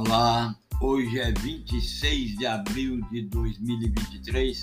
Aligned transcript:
Olá, 0.00 0.54
hoje 0.80 1.18
é 1.18 1.32
26 1.32 2.38
de 2.38 2.46
abril 2.46 3.00
de 3.10 3.22
2023. 3.22 4.62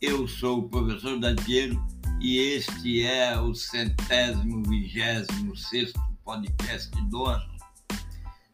Eu 0.00 0.28
sou 0.28 0.60
o 0.60 0.68
professor 0.68 1.18
Dantiero 1.18 1.84
e 2.20 2.38
este 2.38 3.02
é 3.02 3.36
o 3.40 3.52
centésimo 3.56 4.62
vigésimo 4.62 5.56
sexto 5.56 6.00
podcast 6.24 6.92
do 7.06 7.24
ano. 7.24 7.56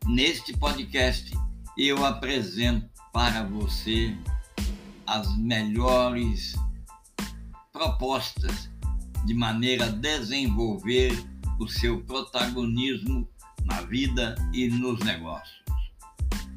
Neste 0.06 0.56
podcast 0.56 1.30
eu 1.76 2.02
apresento 2.06 2.88
para 3.12 3.44
você 3.44 4.16
as 5.06 5.36
melhores 5.36 6.54
propostas 7.70 8.70
de 9.26 9.34
maneira 9.34 9.88
a 9.88 9.90
desenvolver 9.90 11.12
o 11.60 11.68
seu 11.68 12.02
protagonismo 12.04 13.28
na 13.66 13.82
vida 13.82 14.34
e 14.54 14.68
nos 14.68 14.98
negócios 15.00 15.63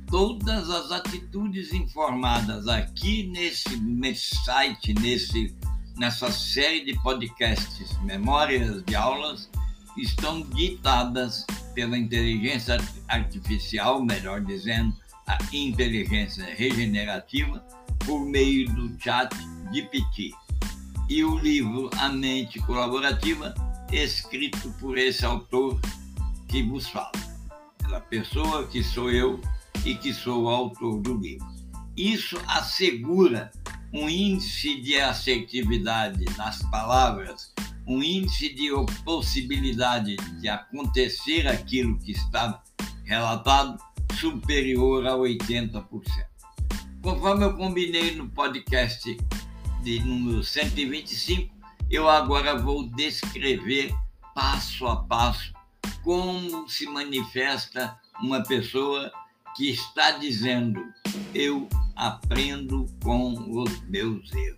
todas 0.08 0.70
as 0.70 0.92
atitudes 0.92 1.74
informadas 1.74 2.68
aqui 2.68 3.28
nesse, 3.28 3.78
nesse 3.78 4.36
site, 4.44 4.94
nesse, 4.94 5.56
nessa 5.98 6.32
série 6.32 6.86
de 6.86 6.94
podcasts, 7.02 7.98
memórias 8.02 8.84
de 8.84 8.96
aulas, 8.96 9.50
estão 9.98 10.42
ditadas 10.42 11.46
pela 11.74 11.98
inteligência 11.98 12.78
artificial, 13.08 14.04
melhor 14.04 14.42
dizendo, 14.42 14.96
a 15.28 15.38
inteligência 15.52 16.46
regenerativa, 16.56 17.60
por 18.06 18.26
meio 18.26 18.72
do 18.74 18.98
chat 19.02 19.30
GPT. 19.74 20.32
E 21.10 21.24
o 21.24 21.38
livro 21.38 21.90
A 21.98 22.10
Mente 22.10 22.60
Colaborativa, 22.60 23.54
escrito 23.92 24.74
por 24.80 24.98
esse 24.98 25.26
autor 25.26 25.80
que 26.48 26.64
vos 26.64 26.88
fala. 26.88 27.12
Pela 27.78 28.00
pessoa 28.00 28.68
que 28.68 28.84
sou 28.84 29.12
eu, 29.12 29.42
e 29.88 29.96
que 29.96 30.14
sou 30.14 30.44
o 30.44 30.50
autor 30.50 31.00
do 31.00 31.16
livro. 31.16 31.48
Isso 31.96 32.38
assegura 32.46 33.50
um 33.94 34.10
índice 34.10 34.82
de 34.82 35.00
assertividade 35.00 36.26
nas 36.38 36.62
palavras, 36.64 37.54
um 37.88 38.04
índice 38.04 38.54
de 38.54 38.70
possibilidade 39.06 40.18
de 40.18 40.50
acontecer 40.50 41.48
aquilo 41.48 41.98
que 42.00 42.12
está 42.12 42.62
relatado 43.06 43.82
superior 44.20 45.08
a 45.08 45.14
80%. 45.14 45.88
Conforme 47.02 47.46
eu 47.46 47.56
combinei 47.56 48.14
no 48.14 48.28
podcast 48.28 49.18
de 49.84 50.00
número 50.02 50.44
125, 50.44 51.56
eu 51.90 52.10
agora 52.10 52.58
vou 52.58 52.90
descrever 52.90 53.96
passo 54.36 54.86
a 54.86 54.98
passo 54.98 55.54
como 56.04 56.68
se 56.68 56.86
manifesta 56.88 57.98
uma 58.22 58.44
pessoa 58.44 59.10
que 59.58 59.72
está 59.72 60.12
dizendo: 60.12 60.80
eu 61.34 61.68
aprendo 61.96 62.86
com 63.04 63.34
os 63.60 63.82
meus 63.88 64.32
erros. 64.32 64.58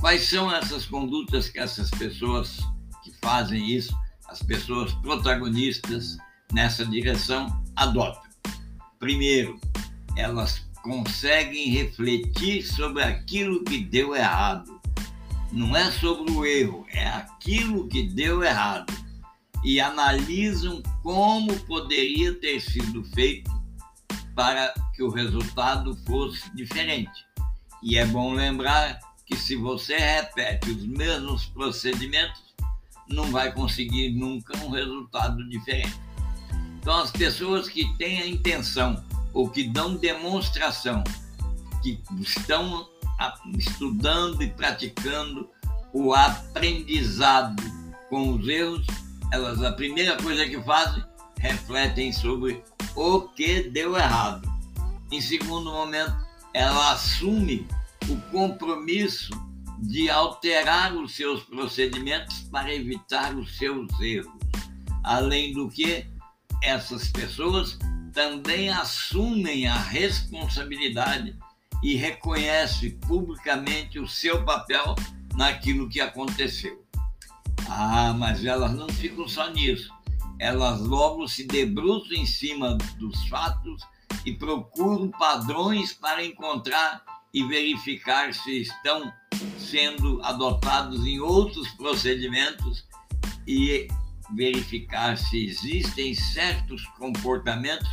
Quais 0.00 0.22
são 0.22 0.52
essas 0.52 0.86
condutas 0.86 1.48
que 1.48 1.60
essas 1.60 1.90
pessoas 1.90 2.58
que 3.04 3.12
fazem 3.22 3.70
isso, 3.70 3.96
as 4.26 4.42
pessoas 4.42 4.92
protagonistas 4.94 6.16
nessa 6.52 6.84
direção, 6.86 7.46
adotam? 7.76 8.22
Primeiro, 8.98 9.60
elas 10.16 10.66
conseguem 10.82 11.68
refletir 11.68 12.64
sobre 12.64 13.02
aquilo 13.02 13.62
que 13.62 13.78
deu 13.78 14.16
errado. 14.16 14.80
Não 15.52 15.76
é 15.76 15.90
sobre 15.92 16.32
o 16.32 16.46
erro, 16.46 16.86
é 16.88 17.06
aquilo 17.08 17.86
que 17.88 18.02
deu 18.04 18.42
errado. 18.42 18.92
E 19.62 19.78
analisam 19.78 20.82
como 21.02 21.54
poderia 21.66 22.34
ter 22.34 22.58
sido 22.58 23.04
feito 23.14 23.51
para 24.34 24.72
que 24.94 25.02
o 25.02 25.10
resultado 25.10 25.96
fosse 26.06 26.54
diferente. 26.54 27.26
E 27.82 27.98
é 27.98 28.06
bom 28.06 28.32
lembrar 28.32 28.98
que 29.26 29.36
se 29.36 29.56
você 29.56 29.96
repete 29.96 30.70
os 30.70 30.84
mesmos 30.84 31.46
procedimentos, 31.46 32.42
não 33.08 33.30
vai 33.30 33.52
conseguir 33.52 34.10
nunca 34.10 34.56
um 34.58 34.70
resultado 34.70 35.46
diferente. 35.48 35.98
Então, 36.80 37.00
as 37.00 37.10
pessoas 37.10 37.68
que 37.68 37.96
têm 37.96 38.20
a 38.20 38.26
intenção 38.26 39.02
ou 39.32 39.48
que 39.48 39.64
dão 39.64 39.96
demonstração 39.96 41.02
que 41.82 42.00
estão 42.20 42.88
estudando 43.56 44.42
e 44.42 44.50
praticando 44.50 45.48
o 45.92 46.14
aprendizado 46.14 47.62
com 48.08 48.34
os 48.34 48.48
erros, 48.48 48.86
elas 49.32 49.62
a 49.62 49.72
primeira 49.72 50.16
coisa 50.16 50.46
que 50.48 50.60
fazem 50.62 51.02
refletem 51.38 52.12
sobre 52.12 52.62
o 52.94 53.22
que 53.22 53.62
deu 53.62 53.96
errado. 53.96 54.50
Em 55.10 55.20
segundo 55.20 55.70
momento, 55.70 56.16
ela 56.54 56.92
assume 56.92 57.66
o 58.08 58.16
compromisso 58.30 59.30
de 59.78 60.08
alterar 60.08 60.94
os 60.94 61.14
seus 61.14 61.42
procedimentos 61.42 62.42
para 62.50 62.74
evitar 62.74 63.34
os 63.34 63.56
seus 63.56 63.88
erros. 64.00 64.32
Além 65.02 65.52
do 65.52 65.68
que, 65.68 66.06
essas 66.62 67.08
pessoas 67.08 67.78
também 68.12 68.68
assumem 68.68 69.66
a 69.66 69.76
responsabilidade 69.76 71.36
e 71.82 71.96
reconhecem 71.96 72.90
publicamente 72.90 73.98
o 73.98 74.06
seu 74.06 74.44
papel 74.44 74.94
naquilo 75.34 75.88
que 75.88 76.00
aconteceu. 76.00 76.84
Ah, 77.68 78.14
mas 78.16 78.44
elas 78.44 78.72
não 78.74 78.88
ficam 78.88 79.26
só 79.26 79.50
nisso 79.50 79.92
elas 80.42 80.80
logo 80.80 81.28
se 81.28 81.44
debruçam 81.44 82.16
em 82.16 82.26
cima 82.26 82.76
dos 82.98 83.28
fatos 83.28 83.80
e 84.26 84.32
procuram 84.32 85.08
padrões 85.08 85.92
para 85.92 86.24
encontrar 86.24 87.04
e 87.32 87.44
verificar 87.44 88.34
se 88.34 88.62
estão 88.62 89.12
sendo 89.56 90.20
adotados 90.24 91.06
em 91.06 91.20
outros 91.20 91.68
procedimentos 91.74 92.84
e 93.46 93.86
verificar 94.34 95.16
se 95.16 95.46
existem 95.46 96.12
certos 96.12 96.84
comportamentos 96.98 97.88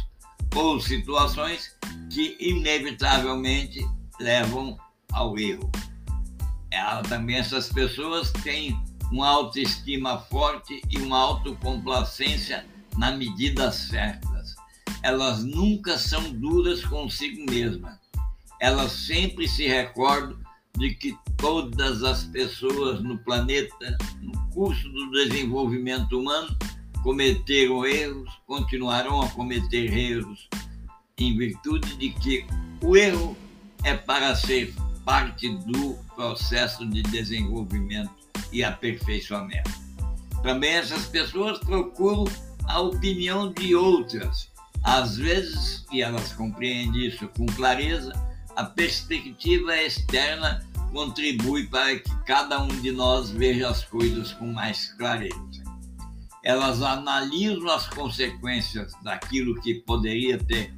ou 0.55 0.81
situações 0.81 1.77
que 2.11 2.35
inevitavelmente 2.39 3.79
levam 4.19 4.75
ao 5.11 5.37
erro. 5.37 5.71
Ela, 6.71 7.03
também 7.03 7.35
essas 7.35 7.71
pessoas 7.71 8.31
têm 8.43 8.75
uma 9.11 9.27
autoestima 9.27 10.19
forte 10.19 10.81
e 10.89 10.97
uma 10.97 11.17
autocomplacência 11.17 12.65
na 12.97 13.11
medida 13.11 13.71
certas. 13.71 14.55
Elas 15.01 15.43
nunca 15.43 15.97
são 15.97 16.31
duras 16.33 16.83
consigo 16.83 17.49
mesmas. 17.49 17.97
Elas 18.59 18.91
sempre 18.91 19.47
se 19.47 19.67
recordam 19.67 20.37
de 20.77 20.93
que 20.93 21.17
todas 21.37 22.03
as 22.03 22.25
pessoas 22.25 23.01
no 23.01 23.17
planeta, 23.19 23.97
no 24.21 24.37
curso 24.49 24.87
do 24.89 25.11
desenvolvimento 25.11 26.19
humano, 26.19 26.55
cometeram 27.01 27.85
erros, 27.85 28.29
continuarão 28.45 29.21
a 29.21 29.29
cometer 29.29 29.93
erros, 29.93 30.49
em 31.17 31.37
virtude 31.37 31.95
de 31.97 32.09
que 32.09 32.45
o 32.81 32.95
erro 32.95 33.37
é 33.83 33.95
para 33.95 34.35
ser 34.35 34.73
parte 35.05 35.49
do 35.49 35.97
processo 36.15 36.85
de 36.85 37.01
desenvolvimento 37.03 38.18
e 38.51 38.63
aperfeiçoamento. 38.63 39.71
Também 40.43 40.71
essas 40.71 41.05
pessoas 41.05 41.59
procuram 41.59 42.25
a 42.65 42.79
opinião 42.79 43.51
de 43.51 43.75
outras. 43.75 44.49
Às 44.83 45.17
vezes, 45.17 45.85
e 45.91 46.01
elas 46.01 46.31
compreendem 46.33 47.07
isso 47.07 47.27
com 47.29 47.45
clareza, 47.47 48.13
a 48.55 48.63
perspectiva 48.63 49.75
externa 49.75 50.65
contribui 50.91 51.67
para 51.67 51.99
que 51.99 52.15
cada 52.25 52.61
um 52.61 52.67
de 52.67 52.91
nós 52.91 53.29
veja 53.29 53.69
as 53.69 53.83
coisas 53.83 54.33
com 54.33 54.47
mais 54.47 54.93
clareza. 54.93 55.63
Elas 56.43 56.81
analisam 56.81 57.69
as 57.69 57.87
consequências 57.89 58.93
daquilo 59.03 59.59
que 59.61 59.75
poderia 59.75 60.37
ter 60.37 60.73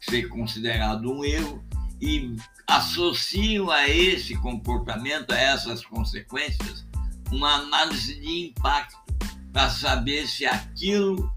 ser 0.00 0.28
considerado 0.28 1.10
um 1.10 1.24
erro 1.24 1.63
e 2.04 2.36
associam 2.66 3.70
a 3.70 3.88
esse 3.88 4.36
comportamento, 4.36 5.32
a 5.32 5.38
essas 5.38 5.82
consequências, 5.86 6.86
uma 7.32 7.54
análise 7.54 8.20
de 8.20 8.48
impacto 8.48 8.98
para 9.50 9.70
saber 9.70 10.26
se 10.28 10.44
aquilo 10.44 11.32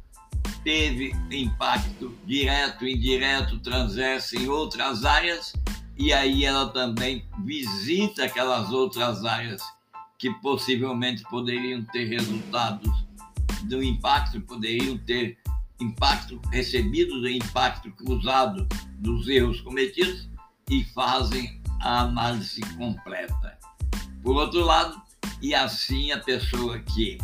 teve 0.65 1.15
impacto 1.31 2.13
direto, 2.25 2.85
indireto, 2.85 3.59
transverso 3.59 4.35
em 4.35 4.49
outras 4.49 5.05
áreas 5.05 5.53
e 5.97 6.11
aí 6.11 6.43
ela 6.43 6.67
também 6.69 7.25
visita 7.45 8.25
aquelas 8.25 8.69
outras 8.73 9.23
áreas 9.23 9.61
que 10.19 10.29
possivelmente 10.41 11.23
poderiam 11.29 11.81
ter 11.85 12.09
resultados 12.09 12.91
do 13.63 13.81
impacto, 13.81 14.41
poderiam 14.41 14.97
ter 14.97 15.37
impacto 15.79 16.41
recebido 16.51 17.21
do 17.21 17.29
impacto 17.29 17.89
cruzado 17.91 18.67
dos 18.99 19.29
erros 19.29 19.61
cometidos 19.61 20.27
e 20.69 20.83
fazem 20.85 21.61
a 21.81 22.01
análise 22.01 22.61
completa. 22.75 23.57
Por 24.21 24.35
outro 24.35 24.63
lado, 24.63 25.01
e 25.41 25.53
assim 25.53 26.11
a 26.11 26.19
pessoa 26.19 26.79
que 26.79 27.17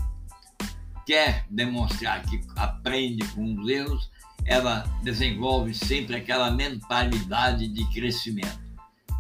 quer 1.06 1.46
demonstrar 1.50 2.24
que 2.24 2.42
aprende 2.56 3.26
com 3.30 3.56
os 3.56 3.68
erros, 3.68 4.10
ela 4.46 4.84
desenvolve 5.04 5.74
sempre 5.74 6.16
aquela 6.16 6.52
mentalidade 6.52 7.68
de 7.68 7.86
crescimento. 7.92 8.60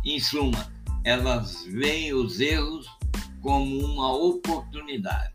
Em 0.05 0.19
suma, 0.19 0.71
elas 1.03 1.65
veem 1.65 2.13
os 2.13 2.39
erros 2.39 2.87
como 3.41 3.85
uma 3.85 4.13
oportunidade. 4.13 5.33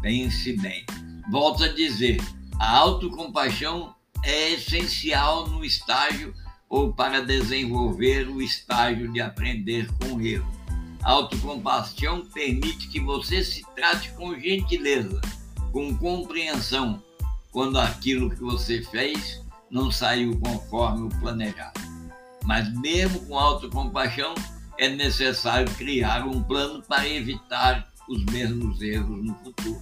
Pense 0.00 0.56
bem. 0.58 0.84
Volto 1.30 1.64
a 1.64 1.68
dizer, 1.68 2.20
a 2.58 2.76
autocompaixão 2.76 3.94
é 4.22 4.52
essencial 4.52 5.48
no 5.48 5.64
estágio 5.64 6.34
ou 6.68 6.92
para 6.92 7.20
desenvolver 7.20 8.28
o 8.28 8.42
estágio 8.42 9.12
de 9.12 9.20
aprender 9.20 9.88
com 10.00 10.20
erro. 10.20 10.50
Autocompaixão 11.02 12.26
permite 12.26 12.88
que 12.88 12.98
você 12.98 13.44
se 13.44 13.64
trate 13.74 14.10
com 14.12 14.38
gentileza, 14.38 15.20
com 15.72 15.96
compreensão, 15.96 17.02
quando 17.52 17.78
aquilo 17.78 18.30
que 18.30 18.40
você 18.40 18.82
fez 18.82 19.40
não 19.70 19.90
saiu 19.90 20.38
conforme 20.40 21.06
o 21.06 21.20
planejado. 21.20 21.80
Mas 22.44 22.72
mesmo 22.78 23.20
com 23.26 23.38
autocompaixão, 23.38 24.34
é 24.78 24.88
necessário 24.88 25.70
criar 25.74 26.26
um 26.26 26.42
plano 26.42 26.82
para 26.82 27.08
evitar 27.08 27.88
os 28.08 28.24
mesmos 28.26 28.80
erros 28.82 29.24
no 29.24 29.34
futuro. 29.36 29.80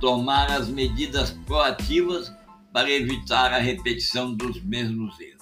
Tomar 0.00 0.50
as 0.50 0.68
medidas 0.68 1.30
proativas 1.46 2.32
para 2.72 2.90
evitar 2.90 3.52
a 3.52 3.58
repetição 3.58 4.34
dos 4.34 4.62
mesmos 4.62 5.18
erros. 5.18 5.35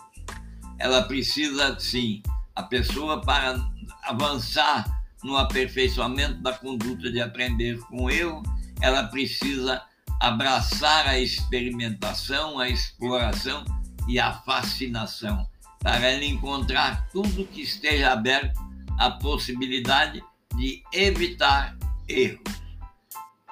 Ela 0.78 1.02
precisa, 1.02 1.78
sim, 1.78 2.22
a 2.54 2.62
pessoa 2.62 3.20
para 3.20 3.58
avançar 4.02 4.84
no 5.22 5.36
aperfeiçoamento 5.36 6.42
da 6.42 6.52
conduta 6.52 7.10
de 7.10 7.20
aprender 7.20 7.78
com 7.88 8.10
erro, 8.10 8.42
ela 8.80 9.04
precisa 9.04 9.82
abraçar 10.20 11.08
a 11.08 11.18
experimentação, 11.18 12.58
a 12.58 12.68
exploração 12.68 13.64
e 14.06 14.18
a 14.18 14.34
fascinação, 14.42 15.48
para 15.80 16.06
ela 16.06 16.24
encontrar 16.24 17.08
tudo 17.10 17.46
que 17.46 17.62
esteja 17.62 18.12
aberto 18.12 18.60
à 18.98 19.10
possibilidade 19.10 20.22
de 20.56 20.82
evitar 20.92 21.76
erros. 22.06 22.42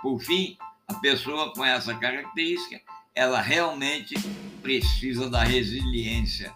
Por 0.01 0.21
fim, 0.21 0.57
a 0.89 0.95
pessoa 0.95 1.53
com 1.55 1.65
essa 1.65 1.95
característica, 1.95 2.81
ela 3.15 3.41
realmente 3.41 4.15
precisa 4.63 5.29
da 5.29 5.43
resiliência 5.43 6.53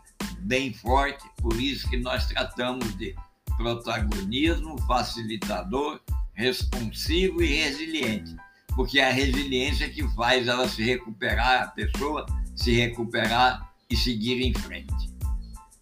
bem 0.46 0.72
forte, 0.72 1.24
por 1.38 1.60
isso 1.60 1.88
que 1.90 1.96
nós 1.96 2.26
tratamos 2.26 2.96
de 2.96 3.14
protagonismo, 3.56 4.80
facilitador, 4.82 6.00
responsivo 6.34 7.42
e 7.42 7.46
resiliente, 7.46 8.36
porque 8.74 9.00
é 9.00 9.08
a 9.08 9.12
resiliência 9.12 9.90
que 9.90 10.06
faz 10.14 10.46
ela 10.46 10.68
se 10.68 10.82
recuperar, 10.84 11.62
a 11.62 11.66
pessoa 11.68 12.26
se 12.54 12.74
recuperar 12.76 13.72
e 13.90 13.96
seguir 13.96 14.40
em 14.40 14.54
frente. 14.54 15.10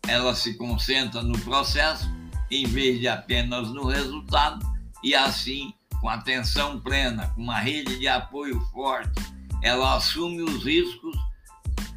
Ela 0.09 0.35
se 0.35 0.55
concentra 0.55 1.23
no 1.23 1.39
processo 1.41 2.11
em 2.51 2.67
vez 2.67 3.01
de 3.01 3.09
apenas 3.09 3.69
no 3.71 3.87
resultado 3.87 4.65
e 5.03 5.15
assim, 5.15 5.75
com 6.01 6.09
atenção 6.09 6.81
plena, 6.81 7.29
com 7.35 7.43
uma 7.43 7.59
rede 7.59 7.99
de 7.99 8.09
apoio 8.09 8.61
forte, 8.73 9.21
ela 9.63 9.97
assume 9.97 10.43
os 10.43 10.65
riscos, 10.65 11.17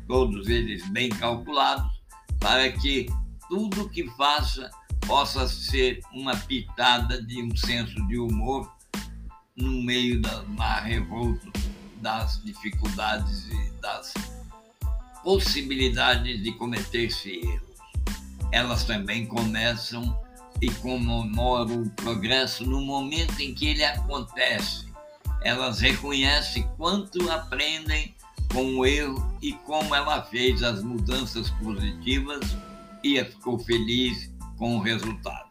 todos 0.07 0.47
eles 0.47 0.87
bem 0.89 1.09
calculados, 1.09 1.96
para 2.39 2.71
que 2.71 3.07
tudo 3.49 3.89
que 3.89 4.09
faça 4.11 4.69
possa 5.05 5.47
ser 5.47 6.01
uma 6.13 6.35
pitada 6.35 7.21
de 7.21 7.41
um 7.41 7.55
senso 7.55 7.95
de 8.07 8.17
humor 8.17 8.71
no 9.55 9.81
meio 9.81 10.21
da 10.21 10.43
mar 10.43 10.85
das 12.01 12.41
dificuldades 12.43 13.47
e 13.47 13.71
das 13.81 14.13
possibilidades 15.23 16.43
de 16.43 16.51
cometer-se 16.53 17.39
erros. 17.39 17.77
Elas 18.51 18.83
também 18.83 19.25
começam 19.25 20.17
e 20.61 20.69
comemoram 20.71 21.83
o 21.83 21.89
progresso 21.91 22.65
no 22.65 22.81
momento 22.81 23.39
em 23.39 23.53
que 23.53 23.67
ele 23.67 23.83
acontece. 23.83 24.85
Elas 25.41 25.79
reconhecem 25.79 26.67
quanto 26.77 27.29
aprendem 27.29 28.15
com 28.53 28.77
o 28.77 28.85
erro 28.85 29.37
e 29.41 29.53
como 29.53 29.93
ela 29.93 30.23
fez 30.23 30.63
as 30.63 30.83
mudanças 30.83 31.49
positivas 31.51 32.45
e 33.03 33.23
ficou 33.23 33.59
feliz 33.59 34.31
com 34.57 34.77
o 34.77 34.81
resultado. 34.81 35.49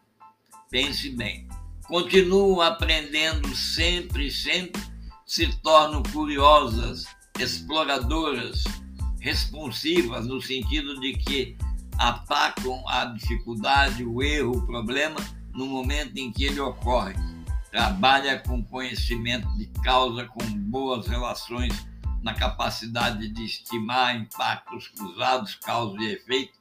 Pense 0.69 1.09
bem, 1.11 1.47
continuam 1.83 2.61
aprendendo 2.61 3.55
sempre, 3.55 4.29
sempre, 4.29 4.81
se 5.25 5.47
tornam 5.61 6.03
curiosas, 6.03 7.05
exploradoras, 7.39 8.63
responsivas, 9.19 10.25
no 10.27 10.41
sentido 10.41 10.99
de 10.99 11.13
que 11.13 11.57
atacam 11.97 12.87
a 12.87 13.05
dificuldade, 13.05 14.03
o 14.03 14.21
erro, 14.21 14.57
o 14.57 14.65
problema 14.65 15.17
no 15.53 15.65
momento 15.65 16.17
em 16.17 16.31
que 16.31 16.45
ele 16.45 16.59
ocorre. 16.59 17.15
Trabalha 17.71 18.39
com 18.39 18.63
conhecimento 18.63 19.47
de 19.57 19.65
causa, 19.83 20.25
com 20.25 20.45
boas 20.45 21.07
relações 21.07 21.73
na 22.21 22.33
capacidade 22.33 23.27
de 23.29 23.45
estimar 23.45 24.15
impactos 24.15 24.87
cruzados, 24.89 25.55
causa 25.55 25.97
e 26.01 26.13
efeito, 26.13 26.53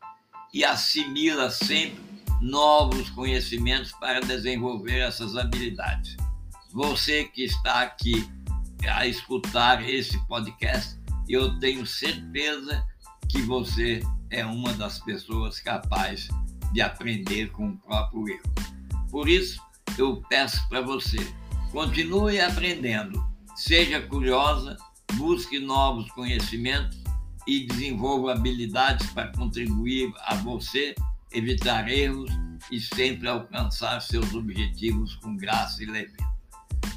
e 0.52 0.64
assimila 0.64 1.50
sempre 1.50 2.00
novos 2.40 3.10
conhecimentos 3.10 3.92
para 3.92 4.20
desenvolver 4.20 4.98
essas 4.98 5.36
habilidades. 5.36 6.16
Você 6.72 7.24
que 7.24 7.44
está 7.44 7.82
aqui 7.82 8.28
a 8.88 9.06
escutar 9.06 9.86
esse 9.88 10.18
podcast, 10.26 10.98
eu 11.28 11.58
tenho 11.58 11.86
certeza 11.86 12.86
que 13.28 13.42
você 13.42 14.02
é 14.30 14.44
uma 14.44 14.72
das 14.74 14.98
pessoas 14.98 15.60
capazes 15.60 16.28
de 16.72 16.80
aprender 16.80 17.50
com 17.50 17.68
o 17.70 17.78
próprio 17.78 18.28
erro. 18.28 18.54
Por 19.10 19.28
isso, 19.28 19.60
eu 19.96 20.22
peço 20.28 20.68
para 20.68 20.80
você, 20.80 21.18
continue 21.72 22.40
aprendendo, 22.40 23.24
seja 23.54 24.00
curiosa, 24.00 24.76
busque 25.14 25.58
novos 25.58 26.10
conhecimentos 26.12 26.98
e 27.46 27.66
desenvolva 27.66 28.32
habilidades 28.32 29.08
para 29.10 29.32
contribuir 29.32 30.12
a 30.24 30.34
você 30.36 30.94
evitar 31.32 31.88
erros 31.88 32.30
e 32.70 32.80
sempre 32.80 33.28
alcançar 33.28 34.00
seus 34.00 34.34
objetivos 34.34 35.14
com 35.16 35.36
graça 35.36 35.82
e 35.82 35.86
leveza. 35.86 36.16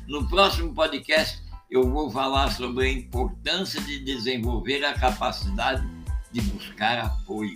No 0.08 0.28
próximo 0.28 0.74
podcast, 0.74 1.42
eu 1.70 1.88
vou 1.88 2.10
falar 2.10 2.52
sobre 2.52 2.88
a 2.88 2.92
importância 2.92 3.80
de 3.82 4.00
desenvolver 4.00 4.84
a 4.84 4.94
capacidade 4.94 5.88
de 6.32 6.42
buscar 6.42 6.98
apoio. 6.98 7.56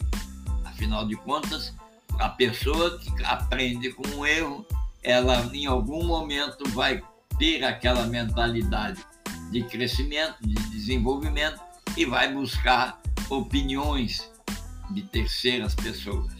Afinal 0.63 1.07
de 1.07 1.15
contas, 1.15 1.73
a 2.19 2.29
pessoa 2.29 2.99
que 2.99 3.23
aprende 3.23 3.91
com 3.91 4.07
um 4.09 4.25
erro, 4.25 4.65
ela 5.01 5.49
em 5.53 5.65
algum 5.65 6.05
momento 6.05 6.69
vai 6.69 7.01
ter 7.39 7.63
aquela 7.63 8.05
mentalidade 8.05 9.03
de 9.53 9.63
crescimento, 9.63 10.35
de 10.41 10.55
desenvolvimento 10.71 11.61
e 11.95 12.05
vai 12.05 12.33
buscar 12.33 12.99
opiniões 13.29 14.31
de 14.89 15.03
terceiras 15.03 15.75
pessoas. 15.75 16.33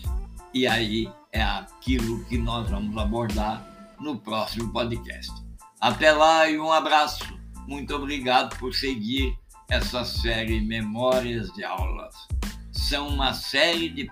E 0.52 0.66
aí 0.66 1.08
é 1.32 1.44
aquilo 1.44 2.26
que 2.26 2.40
nós 2.40 2.68
vamos 2.70 2.98
abordar 2.98 3.96
no 4.00 4.18
próximo 4.18 4.74
podcast. 4.74 5.32
Até 5.80 6.12
lá 6.12 6.50
e 6.50 6.60
um 6.60 6.72
abraço. 6.72 7.24
Muito 7.68 7.96
obrigado 7.96 8.58
por 8.58 8.74
seguir 8.74 9.38
essa 9.70 10.04
série 10.04 10.60
Memórias 10.60 11.52
de 11.54 11.64
Aulas. 11.64 12.16
São 12.72 13.10
uma 13.10 13.34
série 13.34 13.90
de 13.90 14.10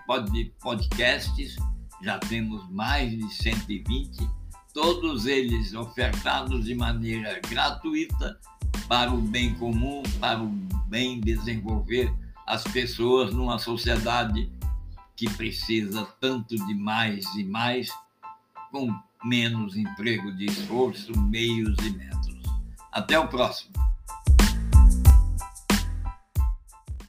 podcasts, 0.62 1.56
já 2.04 2.20
temos 2.20 2.70
mais 2.70 3.10
de 3.10 3.28
120, 3.34 4.30
todos 4.74 5.26
eles 5.26 5.74
ofertados 5.74 6.66
de 6.66 6.76
maneira 6.76 7.40
gratuita 7.50 8.40
para 8.92 9.10
o 9.10 9.22
bem 9.22 9.56
comum, 9.56 10.04
para 10.20 10.44
o 10.44 10.50
bem 10.90 11.22
desenvolver 11.22 12.14
as 12.46 12.62
pessoas 12.62 13.34
numa 13.34 13.58
sociedade 13.58 14.52
que 15.16 15.30
precisa 15.30 16.06
tanto 16.20 16.58
de 16.68 16.74
mais 16.74 17.24
e 17.36 17.44
mais, 17.46 17.90
com 18.70 18.94
menos 19.24 19.78
emprego 19.78 20.34
de 20.34 20.44
esforço, 20.44 21.18
meios 21.18 21.78
e 21.86 21.92
métodos. 21.92 22.44
Até 22.92 23.18
o 23.18 23.30
próximo. 23.30 23.72